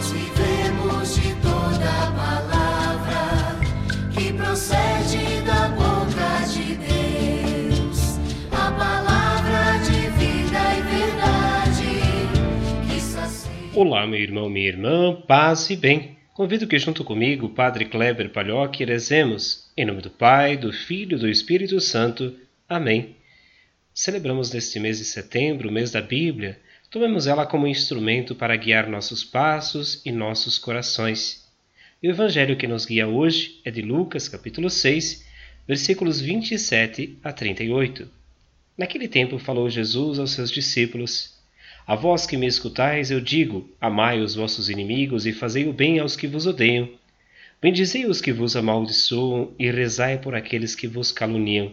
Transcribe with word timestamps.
Nós 0.00 0.12
vivemos 0.12 1.14
de 1.14 1.34
toda 1.42 2.10
palavra 2.16 3.60
que 4.14 4.32
procede 4.32 5.42
da 5.44 5.68
de 6.46 6.74
Deus, 6.76 8.18
a 8.50 8.72
palavra 8.72 9.78
de 9.84 10.08
vida 10.18 10.58
e 10.72 10.80
verdade 10.88 11.84
que. 12.88 13.78
Olá, 13.78 14.06
meu 14.06 14.18
irmão, 14.18 14.48
minha 14.48 14.68
irmã, 14.68 15.20
paz 15.28 15.68
e 15.68 15.76
bem. 15.76 16.16
Convido 16.32 16.66
que 16.66 16.78
junto 16.78 17.04
comigo, 17.04 17.50
Padre 17.50 17.84
Kleber 17.84 18.30
Palhoque, 18.30 18.86
rezemos 18.86 19.70
em 19.76 19.84
nome 19.84 20.00
do 20.00 20.08
Pai, 20.08 20.56
do 20.56 20.72
Filho 20.72 21.18
e 21.18 21.20
do 21.20 21.28
Espírito 21.28 21.78
Santo. 21.78 22.34
Amém. 22.66 23.16
Celebramos 23.92 24.50
neste 24.50 24.80
mês 24.80 24.96
de 24.96 25.04
setembro, 25.04 25.68
o 25.68 25.72
mês 25.72 25.90
da 25.90 26.00
Bíblia, 26.00 26.58
Tomemos 26.90 27.28
ela 27.28 27.46
como 27.46 27.68
instrumento 27.68 28.34
para 28.34 28.56
guiar 28.56 28.88
nossos 28.88 29.22
passos 29.22 30.02
e 30.04 30.10
nossos 30.10 30.58
corações. 30.58 31.48
E 32.02 32.08
o 32.08 32.10
evangelho 32.10 32.56
que 32.56 32.66
nos 32.66 32.84
guia 32.84 33.06
hoje 33.06 33.60
é 33.64 33.70
de 33.70 33.80
Lucas, 33.80 34.28
capítulo 34.28 34.68
6, 34.68 35.24
versículos 35.68 36.20
27 36.20 37.16
a 37.22 37.32
38. 37.32 38.08
Naquele 38.76 39.06
tempo 39.06 39.38
falou 39.38 39.70
Jesus 39.70 40.18
aos 40.18 40.32
seus 40.32 40.50
discípulos: 40.50 41.38
A 41.86 41.94
vós 41.94 42.26
que 42.26 42.36
me 42.36 42.48
escutais, 42.48 43.12
eu 43.12 43.20
digo: 43.20 43.70
Amai 43.80 44.20
os 44.20 44.34
vossos 44.34 44.68
inimigos 44.68 45.26
e 45.26 45.32
fazei 45.32 45.68
o 45.68 45.72
bem 45.72 46.00
aos 46.00 46.16
que 46.16 46.26
vos 46.26 46.44
odeiam. 46.44 46.90
Bendizei 47.62 48.04
os 48.04 48.20
que 48.20 48.32
vos 48.32 48.56
amaldiçoam 48.56 49.52
e 49.56 49.70
rezai 49.70 50.18
por 50.18 50.34
aqueles 50.34 50.74
que 50.74 50.88
vos 50.88 51.12
caluniam. 51.12 51.72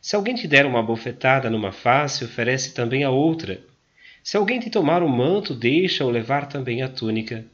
Se 0.00 0.16
alguém 0.16 0.34
te 0.34 0.48
der 0.48 0.64
uma 0.64 0.82
bofetada 0.82 1.50
numa 1.50 1.70
face, 1.70 2.24
oferece 2.24 2.72
também 2.72 3.04
a 3.04 3.10
outra. 3.10 3.60
Se 4.28 4.36
alguém 4.36 4.60
te 4.60 4.68
tomar 4.68 5.02
o 5.02 5.08
manto, 5.08 5.54
deixa-o 5.54 6.10
levar 6.10 6.50
também 6.50 6.82
a 6.82 6.88
túnica. 6.90 7.46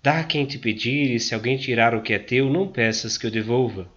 Dá 0.00 0.22
quem 0.22 0.46
te 0.46 0.58
pedir, 0.58 1.10
e 1.10 1.18
se 1.18 1.34
alguém 1.34 1.56
tirar 1.56 1.92
o 1.92 2.02
que 2.02 2.12
é 2.12 2.20
teu, 2.20 2.48
não 2.48 2.68
peças 2.68 3.18
que 3.18 3.26
o 3.26 3.30
devolva. 3.32 3.90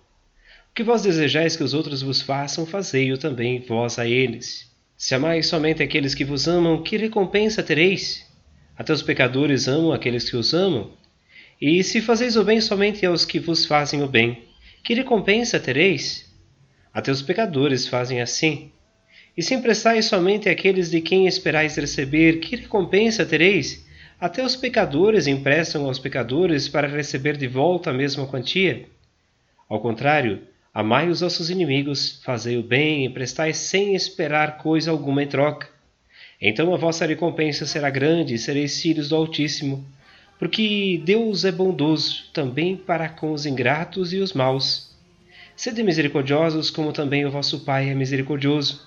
O 0.72 0.73
que 0.73 0.83
vós 0.83 1.03
desejais 1.03 1.56
que 1.56 1.64
os 1.64 1.75
outros 1.75 2.02
vos 2.02 2.19
façam, 2.19 2.66
fazei-o 2.66 3.19
também 3.19 3.59
vós 3.59 4.00
a 4.00 4.08
eles. 4.08 4.67
Se 4.97 5.14
amais 5.14 5.45
somente 5.45 5.83
aqueles 5.83 6.16
que 6.16 6.25
vos 6.25 6.47
amam, 6.47 6.81
que 6.81 6.97
recompensa 6.97 7.61
tereis? 7.61 8.25
Até 8.75 8.91
os 8.91 9.03
pecadores 9.03 9.67
amam 9.67 9.94
aqueles 9.94 10.28
que 10.28 10.38
os 10.38 10.56
amam. 10.56 10.91
E 11.61 11.84
se 11.84 12.02
fazeis 12.02 12.36
o 12.36 12.44
bem 12.44 12.59
somente 12.59 13.06
aos 13.06 13.25
que 13.25 13.39
vos 13.39 13.63
fazem 13.63 14.02
o 14.02 14.08
bem, 14.08 14.44
que 14.84 14.95
recompensa 14.95 15.59
tereis? 15.59 16.28
Até 16.91 17.11
os 17.11 17.22
pecadores 17.22 17.88
fazem 17.88 18.22
assim. 18.22 18.72
E 19.38 19.43
se 19.43 19.53
emprestais 19.53 20.05
somente 20.05 20.49
àqueles 20.49 20.89
de 20.89 20.99
quem 20.99 21.27
esperais 21.27 21.75
receber, 21.75 22.39
que 22.39 22.55
recompensa 22.55 23.23
tereis? 23.23 23.85
Até 24.19 24.44
os 24.44 24.55
pecadores 24.55 25.27
emprestam 25.27 25.85
aos 25.85 25.99
pecadores 25.99 26.67
para 26.67 26.88
receber 26.88 27.38
de 27.38 27.47
volta 27.47 27.91
a 27.91 27.94
mesma 27.94 28.25
quantia. 28.25 28.88
Ao 29.69 29.79
contrário, 29.79 30.41
amai 30.73 31.07
os 31.07 31.19
vossos 31.19 31.52
inimigos, 31.52 32.19
fazei 32.23 32.57
o 32.57 32.63
bem 32.63 33.05
e 33.05 33.09
prestai 33.09 33.53
sem 33.53 33.94
esperar 33.94 34.57
coisa 34.57 34.89
alguma 34.89 35.21
em 35.21 35.27
troca. 35.27 35.69
Então 36.41 36.73
a 36.73 36.77
vossa 36.77 37.05
recompensa 37.05 37.67
será 37.67 37.91
grande 37.91 38.33
e 38.33 38.39
sereis 38.39 38.81
filhos 38.81 39.09
do 39.09 39.16
Altíssimo, 39.16 39.85
porque 40.39 40.99
Deus 41.05 41.45
é 41.45 41.51
bondoso 41.51 42.23
também 42.33 42.75
para 42.75 43.07
com 43.07 43.33
os 43.33 43.45
ingratos 43.45 44.13
e 44.13 44.17
os 44.17 44.33
maus. 44.33 44.95
Sede 45.55 45.83
misericordiosos, 45.83 46.72
como 46.72 46.91
também 46.91 47.23
o 47.23 47.31
vosso 47.31 47.59
Pai 47.59 47.89
é 47.89 47.94
misericordioso. 47.94 48.86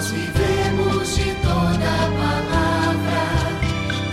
Nós 0.00 0.12
vivemos 0.12 1.14
de 1.14 1.24
toda 1.42 1.92
palavra 2.16 3.20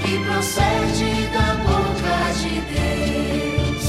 que 0.03 0.20
procede 0.25 1.28
da 1.31 1.56
boca 1.64 2.18
de 2.34 2.59
Deus, 2.75 3.86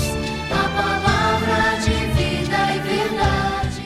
a 0.48 0.68
palavra 0.80 1.80
de 1.80 1.96
vida 2.14 2.56
e 2.72 2.78
verdade. 2.86 3.82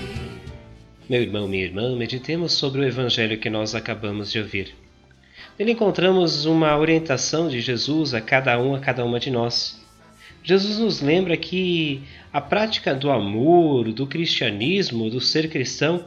Meu 1.08 1.22
irmão, 1.22 1.48
minha 1.48 1.64
irmã, 1.64 1.96
meditemos 1.96 2.52
sobre 2.52 2.82
o 2.82 2.84
evangelho 2.84 3.38
que 3.38 3.48
nós 3.48 3.74
acabamos 3.74 4.30
de 4.30 4.40
ouvir. 4.40 4.74
Nele 5.58 5.72
encontramos 5.72 6.44
uma 6.44 6.76
orientação 6.76 7.48
de 7.48 7.62
Jesus 7.62 8.12
a 8.12 8.20
cada 8.20 8.60
um, 8.60 8.74
a 8.74 8.78
cada 8.78 9.02
uma 9.06 9.18
de 9.18 9.30
nós. 9.30 9.82
Jesus 10.44 10.78
nos 10.78 11.00
lembra 11.00 11.34
que 11.34 12.02
a 12.30 12.42
prática 12.42 12.94
do 12.94 13.10
amor, 13.10 13.90
do 13.90 14.06
cristianismo, 14.06 15.08
do 15.08 15.18
ser 15.18 15.48
cristão, 15.48 16.04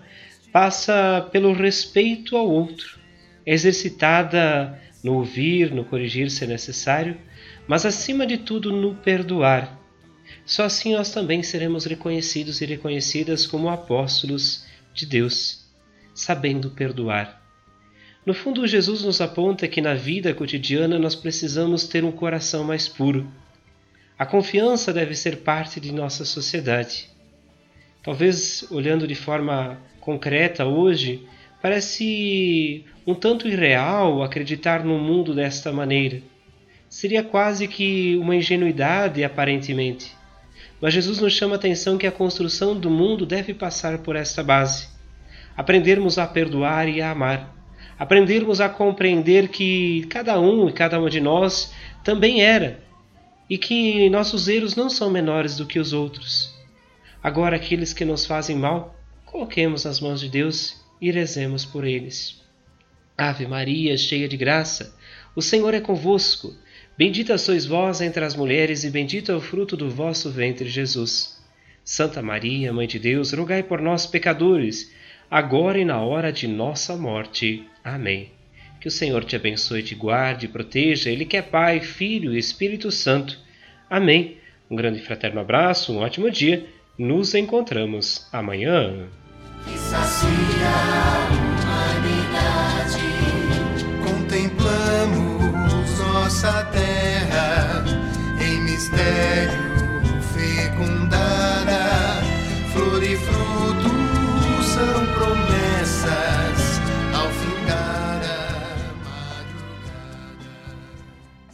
passa 0.56 1.28
pelo 1.34 1.52
respeito 1.52 2.38
ao 2.38 2.50
outro, 2.50 2.98
exercitada 3.46 4.82
no 5.04 5.16
ouvir, 5.16 5.70
no 5.74 5.84
corrigir 5.84 6.32
se 6.32 6.48
necessário, 6.48 7.18
mas 7.68 7.86
acima 7.86 8.26
de 8.26 8.38
tudo 8.38 8.72
no 8.72 8.96
perdoar. 8.96 9.78
Só 10.46 10.64
assim 10.64 10.94
nós 10.94 11.12
também 11.12 11.44
seremos 11.44 11.84
reconhecidos 11.84 12.62
e 12.62 12.66
reconhecidas 12.66 13.46
como 13.46 13.68
apóstolos 13.68 14.66
de 14.94 15.06
Deus, 15.06 15.66
sabendo 16.14 16.70
perdoar. 16.70 17.42
No 18.26 18.34
fundo, 18.34 18.66
Jesus 18.66 19.04
nos 19.04 19.20
aponta 19.20 19.68
que 19.68 19.82
na 19.82 19.94
vida 19.94 20.34
cotidiana 20.34 20.98
nós 20.98 21.16
precisamos 21.16 21.86
ter 21.86 22.06
um 22.06 22.14
coração 22.14 22.64
mais 22.64 22.88
puro. 22.88 23.30
A 24.18 24.26
confiança 24.26 24.94
deve 24.94 25.16
ser 25.16 25.40
parte 25.40 25.82
de 25.82 25.92
nossa 25.92 26.24
sociedade. 26.24 27.10
Talvez 28.02 28.66
olhando 28.72 29.06
de 29.06 29.16
forma 29.16 29.78
concreta 30.06 30.66
hoje, 30.66 31.28
parece 31.60 32.86
um 33.08 33.16
tanto 33.16 33.48
irreal 33.48 34.22
acreditar 34.22 34.86
num 34.86 35.00
mundo 35.00 35.34
desta 35.34 35.74
maneira. 35.74 36.22
Seria 36.88 37.24
quase 37.24 37.68
que 37.68 38.16
uma 38.18 38.36
ingenuidade, 38.36 39.24
aparentemente. 39.24 40.16
Mas 40.80 40.94
Jesus 40.94 41.20
nos 41.20 41.34
chama 41.34 41.56
a 41.56 41.58
atenção 41.58 41.98
que 41.98 42.06
a 42.06 42.12
construção 42.12 42.80
do 42.80 42.88
mundo 42.88 43.26
deve 43.26 43.52
passar 43.52 43.98
por 43.98 44.16
esta 44.16 44.44
base. 44.44 44.88
Aprendermos 45.58 46.20
a 46.20 46.28
perdoar 46.28 46.88
e 46.88 47.02
a 47.02 47.10
amar. 47.10 47.56
Aprendermos 47.98 48.62
a 48.62 48.70
compreender 48.70 49.48
que 49.48 50.06
cada 50.10 50.40
um 50.40 50.70
e 50.70 50.74
cada 50.74 51.00
uma 51.00 51.10
de 51.10 51.20
nós 51.20 51.74
também 52.04 52.44
era 52.44 52.80
e 53.50 53.58
que 53.58 54.08
nossos 54.10 54.48
erros 54.48 54.76
não 54.76 54.90
são 54.90 55.10
menores 55.10 55.58
do 55.58 55.66
que 55.66 55.80
os 55.80 55.94
outros. 55.94 56.54
Agora, 57.24 57.56
aqueles 57.56 57.92
que 57.92 58.06
nos 58.06 58.26
fazem 58.26 58.56
mal, 58.56 58.96
coloquemos 59.26 59.84
nas 59.86 60.00
mãos 60.00 60.22
de 60.22 60.30
Deus 60.30 60.82
e 61.02 61.12
rezemos 61.12 61.66
por 61.66 61.86
eles. 61.86 62.42
Ave 63.18 63.48
Maria, 63.48 63.98
cheia 63.98 64.28
de 64.28 64.38
graça, 64.38 64.96
o 65.36 65.42
Senhor 65.42 65.74
é 65.74 65.80
convosco. 65.80 66.56
Bendita 66.98 67.38
sois 67.38 67.66
vós 67.66 68.00
entre 68.00 68.24
as 68.24 68.36
mulheres, 68.36 68.84
e 68.84 68.90
bendito 68.90 69.32
é 69.32 69.36
o 69.36 69.42
fruto 69.42 69.76
do 69.76 69.90
vosso 69.90 70.32
ventre, 70.32 70.70
Jesus. 70.70 71.44
Santa 71.84 72.22
Maria, 72.22 72.74
Mãe 72.74 72.88
de 72.88 72.98
Deus, 72.98 73.34
rogai 73.34 73.62
por 73.62 73.82
nós, 73.82 74.06
pecadores, 74.06 74.94
agora 75.30 75.78
e 75.78 75.86
na 75.86 76.02
hora 76.02 76.32
de 76.32 76.48
nossa 76.48 76.96
morte. 76.96 77.64
Amém. 77.84 78.32
Que 78.80 78.88
o 78.88 78.92
Senhor 78.92 79.24
te 79.26 79.36
abençoe, 79.36 79.84
te 79.84 79.94
guarde, 79.94 80.48
proteja, 80.48 81.12
Ele 81.12 81.26
que 81.26 81.38
é 81.38 81.42
Pai, 81.42 81.80
Filho 81.82 82.34
e 82.34 82.38
Espírito 82.38 82.90
Santo. 82.92 83.38
Amém. 83.90 84.38
Um 84.70 84.76
grande 84.76 85.02
fraterno 85.02 85.40
abraço, 85.40 85.94
um 85.94 85.98
ótimo 85.98 86.32
dia. 86.32 86.66
Nos 86.98 87.36
encontramos 87.36 88.26
amanhã 88.32 89.10
que 89.66 89.78
sacia 89.78 90.30
a 90.72 91.28
humanidade. 91.66 93.04
Contemplamos 94.02 96.00
nossa 96.00 96.64
terra 96.72 96.95